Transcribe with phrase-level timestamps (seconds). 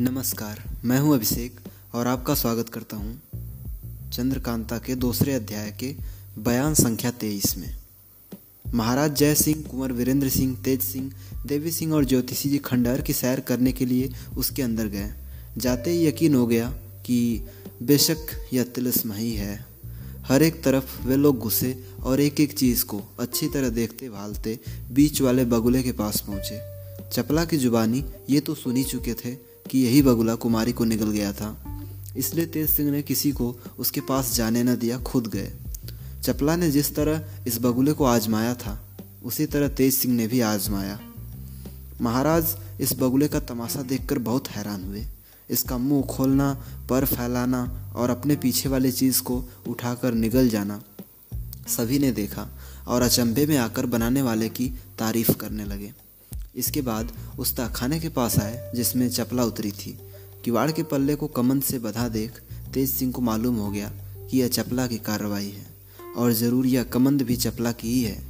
[0.00, 1.60] नमस्कार, मैं हूँ अभिषेक
[1.94, 5.94] और आपका स्वागत करता हूँ चंद्रकांता के दूसरे अध्याय के
[6.42, 7.76] बयान संख्या तेईस में।
[8.74, 11.10] महाराज जय सिंह, कुंवर वीरेंद्र सिंह, तेज सिंह,
[11.46, 15.10] देवी सिंह और ज्योतिषी जी खंडहर की सैर करने के लिए उसके अंदर गए।
[15.56, 16.70] जाते ही यकीन हो गया
[17.06, 17.42] कि
[17.82, 19.66] बेशक यह तिलस्म ही है।
[20.28, 24.58] हर एक तरफ़ वे लोग घुसे और एक एक चीज़ को अच्छी तरह देखते भालते
[24.92, 26.60] बीच वाले बगुले के पास पहुँचे।
[27.10, 31.32] चपला की जुबानी ये तो सुन चुके थे कि यही बगुला कुमारी को निकल गया
[31.32, 31.56] था।
[32.16, 35.52] इसलिए तेज सिंह ने किसी को उसके पास जाने न दिया, खुद गए।
[36.22, 40.40] चपला ने जिस तरह इस बगुले को आजमाया था, उसी तरह तेज सिंह ने भी
[40.40, 41.00] आजमाया।
[42.00, 45.04] महाराज, इस बगुले का तमाशा देखकर बहुत हैरान हुए।
[45.50, 50.82] इसका मुँह खोलना, पर फैलाना और अपने पीछे वाली चीज़ को उठाकर निगल जाना,
[51.68, 52.48] सभी ने देखा
[52.86, 55.92] और अचंभे में आकर बनाने वाले की तारीफ़ करने लगे।
[56.56, 59.98] इसके बाद उस तहखाने के पास आए, जिसमें चपला उतरी थी।
[60.44, 62.40] किवाड़ के पल्ले को कमंद से बधा देख
[62.74, 63.92] तेज सिंह को मालूम हो गया
[64.30, 65.66] कि यह चपला की कार्रवाई है,
[66.16, 68.22] और ज़रूर यह कमंद भी चपला की ही है,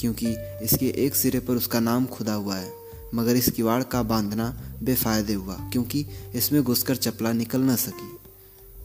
[0.00, 2.72] क्योंकि इसके एक सिरे पर उसका नाम खुदा हुआ है।
[3.14, 4.48] मगर इस किवाड़ का बांधना
[4.82, 8.18] बेफायदे हुआ, क्योंकि इसमें घुसकर चपला निकल न सकी।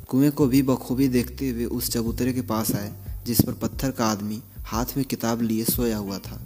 [0.08, 2.94] कुएँ को भी बखूबी देखते हुए उस चबूतरे के पास आए,
[3.26, 6.42] जिस पर पत्थर का आदमी हाथ में किताब लिए सोया हुआ था।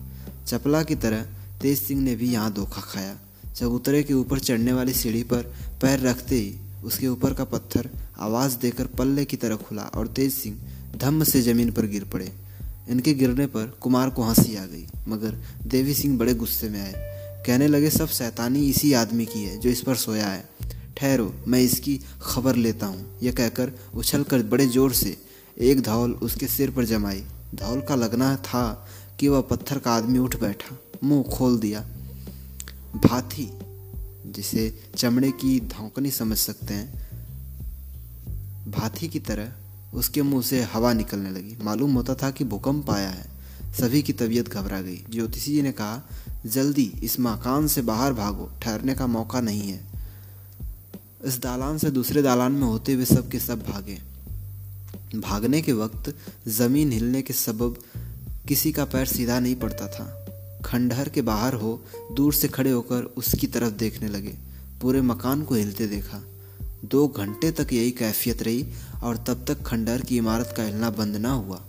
[0.48, 1.26] चपला की तरह
[1.64, 3.16] तेज सिंह ने भी यहाँ धोखा खाया।
[3.56, 5.44] चबूतरे के ऊपर चढ़ने वाली सीढ़ी पर
[5.82, 10.34] पैर रखते ही उसके ऊपर का पत्थर आवाज़ देकर पल्ले की तरह खुला और तेज
[10.34, 10.58] सिंह
[10.98, 12.32] धम्म से ज़मीन पर गिर पड़े।
[12.90, 16.94] इनके गिरने पर कुमार को हँसी आ गई, मगर देवी सिंह बड़े गुस्से में आए।
[17.48, 20.50] कहने लगे, सब शैतानी इसी आदमी की है जो इस पर सोया है।
[20.98, 25.18] ठहरो, मैं इसकी खबर लेता हूँ। यह कहकर उछल कर बड़े ज़ोर से
[25.58, 27.24] एक धौल उसके सिर पर जमाई।
[27.56, 28.88] धौल का लगना था
[29.20, 31.82] कि वह पत्थर का आदमी उठ बैठा। मुँह खोल दिया।
[32.96, 33.52] भाथी
[34.32, 37.04] जिसे चमड़े की धौकनी समझ सकते हैं
[38.72, 39.54] भाथी की तरह
[39.94, 43.32] उसके मुँह से हवा निकलने लगी। मालूम होता था कि भूकंप आया है।
[43.80, 46.02] सभी की तबीयत घबरा गई। ज्योतिषी जी ने कहा,
[46.46, 49.88] जल्दी इस मकान से बाहर भागो, ठहरने का मौका नहीं है।
[51.26, 54.00] इस दालान से दूसरे दालान में होते हुए सब के सब भागे।
[55.16, 56.16] भागने के वक्त
[56.48, 57.78] ज़मीन हिलने के सबब
[58.48, 60.23] किसी का पैर सीधा नहीं पड़ता था।
[60.66, 61.82] खंडहर के बाहर हो,
[62.14, 64.38] दूर से खड़े होकर उसकी तरफ़ देखने लगे।
[64.82, 66.24] पूरे मकान को हिलते देखा।
[66.86, 68.66] दो घंटे तक यही कैफियत रही
[69.04, 71.62] और तब तक खंडहर की इमारत का हिलना बंद ना हुआ।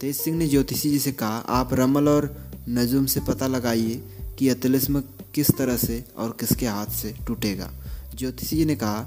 [0.00, 4.02] तेज सिंह ने ज्योतिषी जी से कहा, आप रमल और नजुम से पता लगाइए
[4.38, 5.02] कि यह तिलिस्म
[5.34, 7.70] किस तरह से और किसके हाथ से टूटेगा।
[8.14, 9.06] ज्योतिषी जी ने कहा,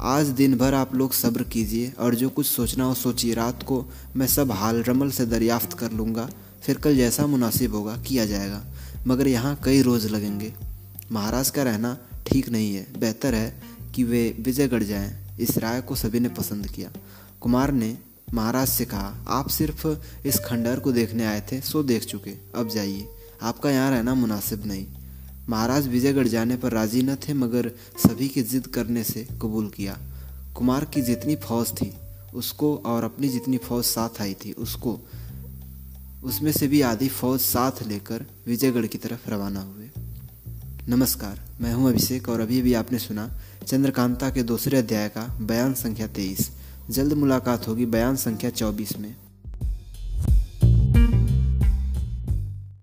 [0.00, 3.84] आज दिन भर आप लोग सब्र कीजिए और जो कुछ सोचना हो सोचिए। रात को
[4.16, 6.30] मैं सब हाल रमल से दरियाफ्त कर लूँगा।
[6.64, 8.64] फिर कल जैसा मुनासिब होगा किया जाएगा।
[9.06, 10.54] मगर यहाँ कई रोज़ लगेंगे।
[11.12, 13.62] महाराज का रहना ठीक नहीं है। बेहतर है
[13.94, 16.90] कि वे विजयगढ़ जाएँ। इस राय को सभी ने पसंद किया।
[17.40, 17.98] कुमार ने
[18.34, 19.86] महाराज से कहा, आप सिर्फ़
[20.26, 23.08] इस खंडहर को देखने आए थे, सो देख चुके। अब जाइए।
[23.42, 24.86] आपका यहाँ रहना मुनासिब नहीं।
[25.48, 27.72] महाराज विजयगढ़ जाने पर राज़ी न थे, मगर
[28.08, 29.98] सभी की जिद करने से कबूल किया।
[30.56, 31.94] कुमार की जितनी फौज थी,
[32.34, 35.00] उसको और अपनी जितनी फौज साथ आई थी, उसको
[36.24, 39.90] उसमें से भी आधी फौज साथ लेकर विजयगढ़ की तरफ़ रवाना हुए।
[40.88, 43.28] नमस्कार, मैं हूँ अभिषेक और अभी भी आपने सुना
[43.66, 46.50] चंद्रकांता के दूसरे अध्याय का बयान संख्या तेईस।
[46.90, 49.16] जल्द मुलाकात होगी बयान संख्या चौबीस में।